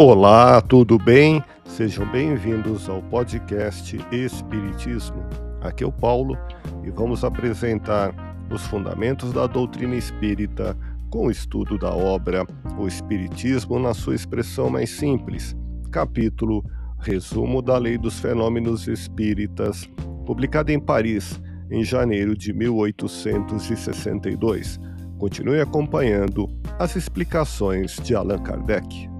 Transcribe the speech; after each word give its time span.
Olá, 0.00 0.60
tudo 0.60 0.96
bem? 0.96 1.42
Sejam 1.64 2.08
bem-vindos 2.12 2.88
ao 2.88 3.02
podcast 3.02 4.00
Espiritismo. 4.12 5.26
Aqui 5.60 5.82
é 5.82 5.86
o 5.88 5.90
Paulo 5.90 6.38
e 6.84 6.90
vamos 6.90 7.24
apresentar 7.24 8.14
os 8.48 8.64
fundamentos 8.68 9.32
da 9.32 9.48
doutrina 9.48 9.96
espírita 9.96 10.78
com 11.10 11.26
o 11.26 11.32
estudo 11.32 11.76
da 11.76 11.92
obra 11.92 12.46
O 12.78 12.86
Espiritismo 12.86 13.76
na 13.80 13.92
sua 13.92 14.14
expressão 14.14 14.70
mais 14.70 14.88
simples, 14.88 15.56
capítulo 15.90 16.64
Resumo 17.00 17.60
da 17.60 17.76
Lei 17.76 17.98
dos 17.98 18.20
Fenômenos 18.20 18.86
Espíritas, 18.86 19.90
publicado 20.24 20.70
em 20.70 20.78
Paris 20.78 21.42
em 21.72 21.82
janeiro 21.82 22.36
de 22.36 22.52
1862. 22.52 24.78
Continue 25.18 25.60
acompanhando 25.60 26.48
as 26.78 26.94
explicações 26.94 27.96
de 27.96 28.14
Allan 28.14 28.38
Kardec. 28.38 29.17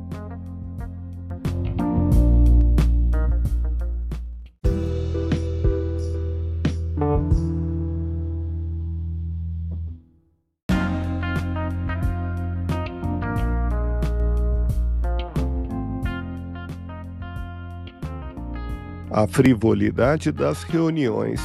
A 19.11 19.27
frivolidade 19.27 20.30
das 20.30 20.62
reuniões 20.65 21.41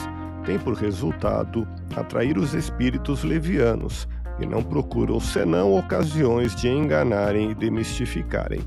tem 0.46 0.60
por 0.60 0.74
resultado 0.74 1.66
atrair 1.96 2.38
os 2.38 2.54
espíritos 2.54 3.24
levianos, 3.24 4.06
e 4.38 4.46
não 4.46 4.62
procuram 4.62 5.18
senão 5.20 5.78
ocasiões 5.78 6.54
de 6.56 6.68
enganarem 6.68 7.52
e 7.52 7.56
demistificarem. 7.56 8.60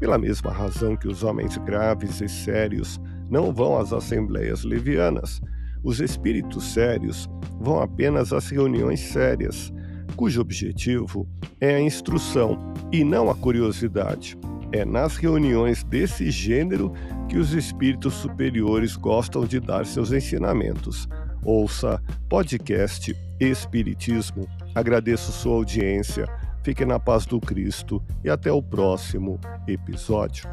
Pela 0.00 0.16
mesma 0.16 0.50
razão 0.50 0.96
que 0.96 1.06
os 1.06 1.22
homens 1.22 1.58
graves 1.58 2.22
e 2.22 2.28
sérios 2.28 2.98
não 3.28 3.52
vão 3.52 3.76
às 3.76 3.92
assembleias 3.92 4.64
levianas, 4.64 5.42
os 5.84 6.00
espíritos 6.00 6.72
sérios 6.72 7.28
vão 7.60 7.82
apenas 7.82 8.32
às 8.32 8.48
reuniões 8.48 9.00
sérias, 9.00 9.70
cujo 10.16 10.40
objetivo 10.40 11.28
é 11.60 11.74
a 11.74 11.80
instrução 11.80 12.58
e 12.90 13.04
não 13.04 13.28
a 13.28 13.34
curiosidade. 13.34 14.38
É 14.70 14.84
nas 14.84 15.16
reuniões 15.16 15.82
desse 15.82 16.30
gênero 16.30 16.92
que 17.26 17.38
os 17.38 17.54
espíritos 17.54 18.12
superiores 18.14 18.96
gostam 18.96 19.46
de 19.46 19.58
dar 19.58 19.86
seus 19.86 20.12
ensinamentos. 20.12 21.08
Ouça 21.42 22.02
podcast 22.28 23.16
Espiritismo. 23.40 24.46
Agradeço 24.74 25.32
sua 25.32 25.54
audiência. 25.54 26.26
Fique 26.62 26.84
na 26.84 27.00
paz 27.00 27.24
do 27.24 27.40
Cristo 27.40 28.02
e 28.22 28.28
até 28.28 28.52
o 28.52 28.62
próximo 28.62 29.40
episódio. 29.66 30.46